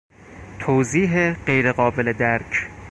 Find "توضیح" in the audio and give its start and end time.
0.59-1.33